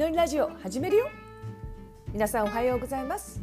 [0.00, 1.10] のりラジオ始めるよ。
[2.10, 3.38] 皆さんおはようございます。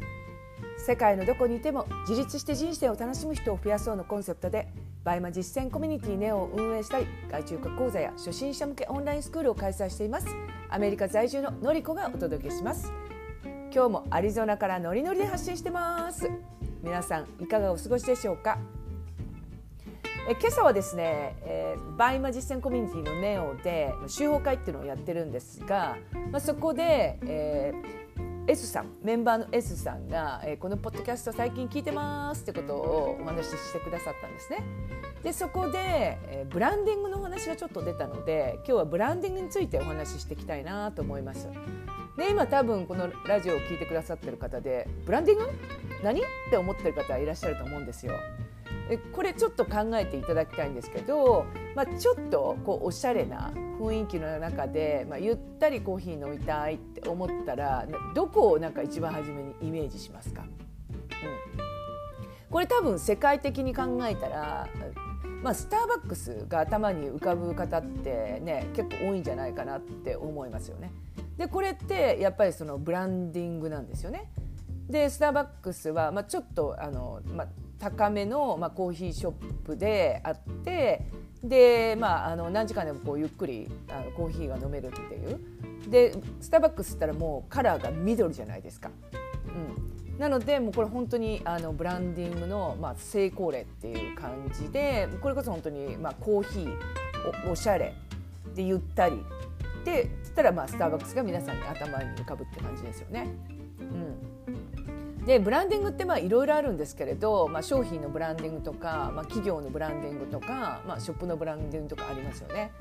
[0.76, 4.66] 世界のどこにいても自立して人生を楽しむ人を増やそうのコンセプトで
[5.04, 10.26] バイマ実践コミュニティネオを運営したり外注化講座や初心者向けオンラインスクールを開催しています。
[10.68, 12.92] アメリカ在住ののりこがお届けします。
[13.72, 16.28] 今日もアリゾナからノリノリで発信してます。
[16.82, 18.58] 皆さんいかがお過ごしでしょうか？
[20.30, 25.96] え今朝はですね、えー、バイマ実践コミュニティのネオで集法会っていうのをやってるんですが、
[26.30, 34.62] まあ、そこで、えー、S さんメンバーの S さんが、えー、このポッドキャスト最近聞いてますってことをお話ししてくださったんですね。
[35.22, 41.48] でそこで、えー、ブランディングのお話がちょっと出たので今日はブランディングについてお話ししていきたいなと思います。
[42.18, 45.48] で今多分このラジオを聞いてくださってる方でブランディング？
[46.02, 46.20] 何？
[46.20, 48.12] って思ってる方いらっしゃると思うんですよ。
[49.12, 60.48] これちょっと考えていただきたいんですけど、まあ、ちょっとこうおしゃれな雰囲気の中で、まあ、ゆったりコーヒー飲みたいって思ったらどこをなんか一番初めにイメージしますか、うん、
[62.50, 64.68] これ多分世界的に考えたら、
[65.42, 70.90] まあ、スターバックスが頭に浮かぶ方ってね結構多いんじゃないかなって思いますよね。
[71.36, 74.32] でこれってやっぱりそのブランディングなんですよね。
[74.88, 79.32] でスターバックスは、まあ、ちょっとあの、まあ、高めの、まあ、コーヒーショッ
[79.64, 81.06] プであって
[81.42, 85.40] で、まあ、あの何時間でもこうゆっくりあのコーヒーが飲めるっていう
[85.90, 88.90] でスターバックスったらもうカラーが緑じゃないですか。
[90.10, 97.94] うん、なのでもうこれ本当にあのブランディングの、まあ、成功例っていう感じでこれこそ本当に、まあ、コーヒーおおしゃれ
[98.54, 99.22] でゆったり
[99.84, 103.28] でつったら、まあ、スターバックスが皆さんに頭に浮かぶって感じですよね。
[103.80, 104.27] うん
[105.28, 112.72] でブランディングっていろいろあるんですけれど、まあ、商品のブランディングとか、まあ、企業のブランディングとか、まあ、ショップのブランディングとかありますよね。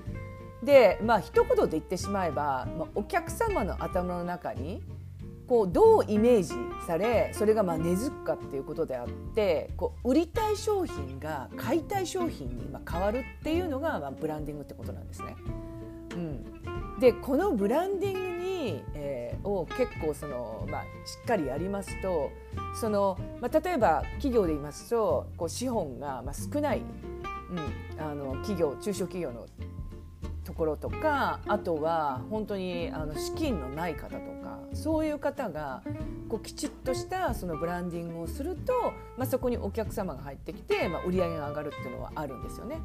[0.64, 4.82] でまあ一言で言ってしまえば、まあ、お客様の頭の中に
[5.46, 6.54] こうどうイメージ
[6.88, 15.36] されそれがまあ根付くかっていうことであってこう売りたい商品が買いたい商品に今変わるっていうのがまあブランディングってことなんですね。
[16.18, 22.32] うん、でこのブランディングに、えー、を結構その、まあ、しっかりやりますと
[22.80, 29.46] その、まあ、例えば企業で言いますとこう資本がまあ少ない、うん、あの企業中小企業の
[30.44, 35.84] ところとかあとは本当にあの資金のない方とかそういう方が
[36.30, 42.80] こうきちっとしたそのブランディングをすると、まあ、そこにお客様が入ってきて、まあ、売り上げが上がるっていうのはあるんですよね。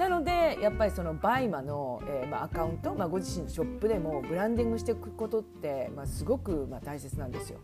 [0.00, 7.58] なのでやっぱりそのバイマの、えーまあ、アカウント、まあ、ご自身のショップでもブランディングしていくことって、まあ、すごくまあ大切なんですよ。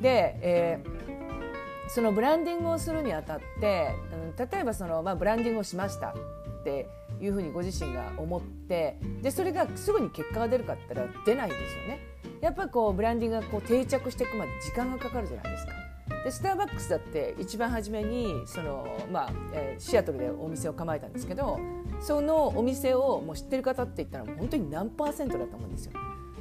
[0.00, 3.94] で、えー、そのブランディングをするにあたって、
[4.36, 6.88] うん、例えばその、まあ、ブランディングをしましたって
[7.20, 12.00] いうふうにご自身が思ってでそれがすぐに結果が出るかって言ったら出ないですよね。
[12.40, 15.81] やっぱりこうブランディングがこう定着していくまで時間がかかるじゃないですか。
[16.24, 21.58] でスターバックスだって一番初めにその、まあえー、シアトルでお店を構えたんですけど
[22.00, 25.92] そのお店をもう知ってる方って言ったらもう本当に何パーセントだと思うんですよ。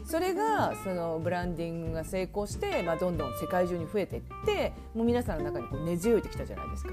[0.04, 6.92] それがそのブランディングが成功して、まあ、どんどん世界中に増えていってもう皆さんの中にこう根付いてきたじゃないですか。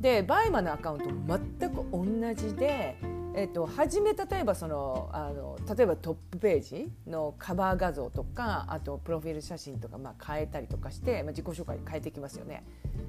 [0.00, 2.96] でバイマのアカウントも全く同じで
[3.34, 12.64] えっと、初め例えばそのあの例えばトップページのカバー画像とかあとプロフィール写真とかまあ変えたりとかして、まあ、自己紹介変えていきますよね。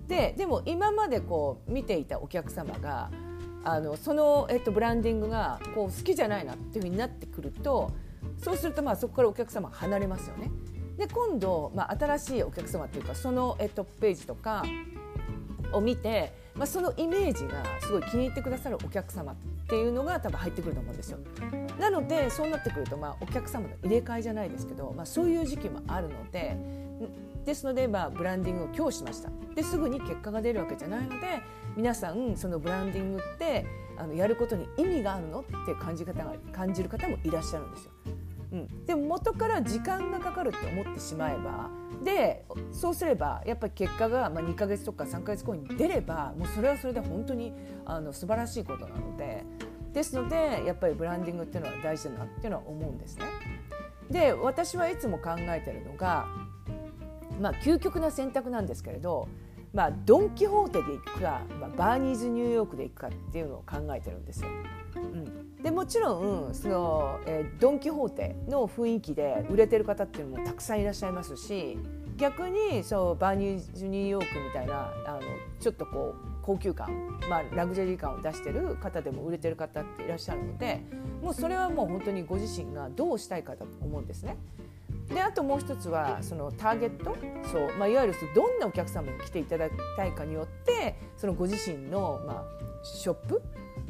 [0.07, 3.09] ででも今までこう見ていたお客様が
[3.63, 7.91] あのその、えっと、ブランディングがこう好きじゃないなっていうふうになってくると
[8.37, 10.51] そうするとまあそこからお客様離れますよね。
[10.97, 14.65] で今度、まあ、新しいお客様っていうかその、えっと、ページとか
[15.71, 19.33] を見て、まあ、そのイメージがすごい気に入ってくださるお客様
[19.69, 21.19] っていうのが多分入ってくると思うんですよ。
[21.79, 26.57] なのでそうなってくると、まあ、お客様の入れ替えじゃないですけど、まあ、そういう時期もあるので
[27.45, 31.41] ですので、まあ、ブランディングを今日しましたですぐに結果が出るわけじゃないので
[31.77, 37.91] 皆さんそのブランディングってあのやることに意味があるのって感じ方が感じる方もいらっしゃるんですよ。
[38.51, 41.69] うん、でも元から時間がかかるって思ってしまえば
[42.03, 47.53] でそうすればやっぱり結果が、まあ、2か月とか3か月後に出ればもうそれはそれで本当に
[47.85, 49.45] あの素晴らしいことなので
[49.93, 53.25] ですのでやっぱりブランディングっていうのは大事だなっていうのは思うんですね。
[54.09, 56.27] で私はいつも考えてるのが、
[57.39, 59.27] まあ、究極な選択なんですけれど、
[59.73, 64.49] まあ、ドン・キホーテで行くか、まあ、バーニーズ・ニューヨークで行くかっていうのを考えてるんですよ。
[64.95, 71.77] うん、でもちろんその、えー、ドン・キホーテの雰囲気で売れてる方っていうのもたくさんいらっしゃいますし
[72.17, 75.21] 逆にそうバーニーズ・ニューヨークみたいなあの
[75.59, 80.81] ちょっとこう高級感、まあ、ラグジュアリー感を出してる方でも売れてる方っていらっしゃるので
[81.21, 84.35] もうそれはもう本当にご自身がどうしたいかだと思うんですね。
[85.13, 87.15] であともう一つはそのターゲット
[87.51, 92.45] そう、まあ、いわゆるどんなお客様に来ていただきたいかによってそのご自身の、まあ、
[92.83, 93.43] ショップ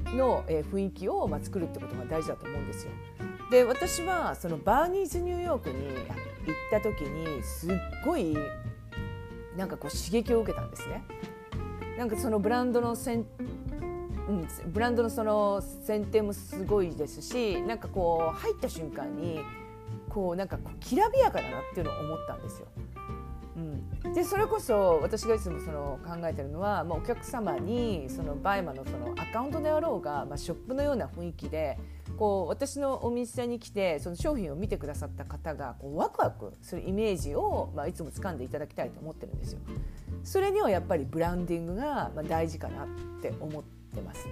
[0.07, 2.91] の雰囲気を、まあ、作るってことが大事だと思うんですよ。
[3.51, 7.75] で私はそのバーニーズニューヨークに行った時にすっ
[8.05, 8.37] ごい
[9.55, 11.03] なんかこう刺激を受けたんですね。
[11.99, 13.25] なんかそのブランドのせん、
[14.29, 19.41] うん、ブランドのその選定もすごいですしなんかこう入った瞬間に
[20.07, 22.67] こうなんかこうきらびやかだなっていうのを思ったんですよ。
[23.57, 31.77] うん、でそれこそ私がいつもその考えてるのは、まあ、お客様にそのバイマのそのアカウントであろうが、まあ、ショップのような雰囲気で
[32.19, 39.59] こう私のお店に来てその商品を見てくださった方がこうワクワクするイメージを、まあ、いつも掴んでいただきたいと思ってるんですよ。
[40.25, 42.87] それにはやっぱりブランディングが大事かなっ
[43.21, 43.63] て思っ
[43.95, 44.27] てます。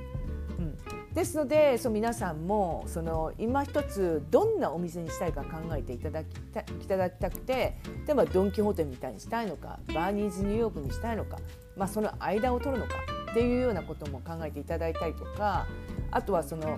[0.60, 0.76] うん、
[1.14, 11.38] ですのでその皆さんもその今一つどんなお店にしたいか考えていただきたいただきたくて例えばドン・キホーテみたいにしたいのかバーニーズニューヨークにしたいのか、
[11.78, 12.96] まあ、その間を取るのか
[13.32, 15.68] っていうようなことも考えていただいたりとか
[16.12, 16.78] あとはその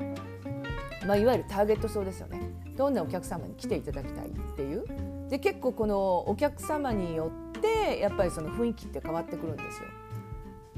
[1.06, 2.40] まあ、いわゆるターゲット層ですよね
[2.76, 4.86] どんなお客様に来ていただきたいっていう
[5.30, 9.88] で結構このお客様によってやっぱりその雰囲気って変わってくるんですよ。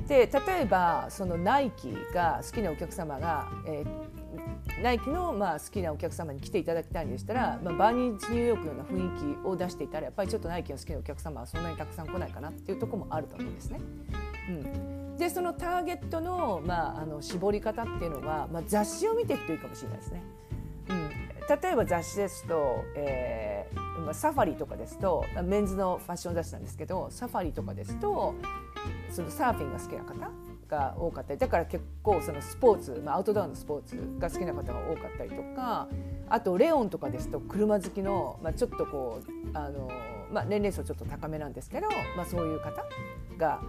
[0.07, 13.79] で例えばそのナイキが好きなお客様が、えー、ナイキのまあ好きなお客様に来ていただきたいんでしたら、まあ、バーニーズニューヨークのような雰囲気を出していたらやっぱりちょっとナイキの好きなお客様はそんなにたくさん来ないかなっていうところもあると思うんですね。
[14.49, 14.90] うん
[15.21, 20.23] でそのターゲットの,、まあ、あの絞り方っていうのは、まあ、雑誌を見ていくといいかもしれないですね。
[20.89, 21.09] うん、
[21.61, 28.33] 例えば雑誌ですと、えー、サファリとかですとメンズのファッション雑誌なんですけどサファリとかですと
[29.11, 30.31] そのサーフィンが好きな方
[30.67, 35.87] が多かったりだから結構そのスポーツ、まあ、アウトドアのスポーツが好きな方が多かったりとか
[36.29, 39.87] あとレオンとかですと車好きの、まあ、ちょっとこうあの、
[40.31, 41.87] まあ、年齢層ちょっと高めなんですけど、
[42.17, 42.83] まあ、そういう方
[43.37, 43.61] が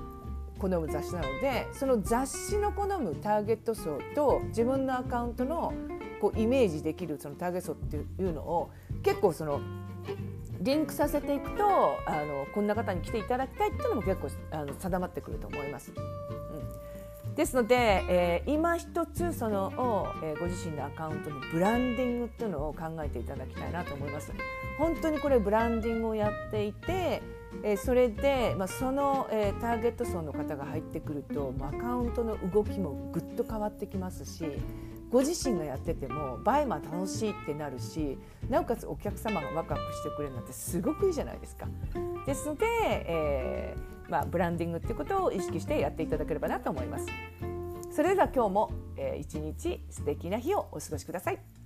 [0.62, 5.74] 好む雑誌なのでその雑誌の好むターゲット層と自分のアカウントの
[6.20, 8.70] こうイメージできるそのターゲット層っていうのを
[9.02, 9.60] 結構その
[10.60, 11.64] リンクさせていくと
[12.06, 15.92] あのこんな方に来ていただきたいっていうのも結構あの定まってくると思います。
[17.26, 19.72] うん、ですので、えー、今一つその、
[20.22, 24.32] えー、ご自身のアカウントのブランディングっていうのを考えていただきたいなと思います。
[24.78, 27.20] 本当にこれブランディングをやっていて
[27.62, 34.44] えー、それで、まあ、その、えー、ターゲット層の方が入ってくると、まあ、アカウントの動きもぐっと変わってきますし
[35.10, 38.18] ご自身がやっててもバイマ楽しいってなるし
[38.48, 41.68] なおかつお客様がワクワクしてくれるなんてすごくいいじゃないですか。
[42.26, 42.66] ですので、
[43.06, 47.06] えーまあ、ブランディングってことを意識してやっていただければなと思います。
[47.90, 51.61] それでは今日も、えー、一日素敵な日をお過ごしください。